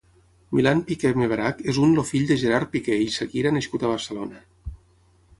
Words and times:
Milan 0.59 0.79
Piqué 0.85 1.09
Mebarak 1.23 1.59
és 1.73 1.79
un 1.87 1.91
el 2.01 2.07
fill 2.11 2.25
de 2.31 2.37
Gerard 2.43 2.71
Piqué 2.77 2.97
i 3.03 3.11
Shakira 3.17 3.51
nascut 3.59 3.85
a 3.89 3.93
Barcelona. 3.93 4.41